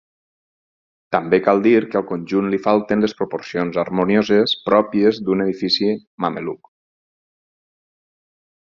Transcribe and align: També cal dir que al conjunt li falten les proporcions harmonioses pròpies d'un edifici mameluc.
També 1.15 1.39
cal 1.47 1.59
dir 1.65 1.73
que 1.91 1.99
al 2.01 2.05
conjunt 2.11 2.47
li 2.53 2.59
falten 2.63 3.05
les 3.05 3.13
proporcions 3.19 3.79
harmonioses 3.83 4.57
pròpies 4.71 5.21
d'un 5.29 5.45
edifici 5.47 5.91
mameluc. 6.27 6.75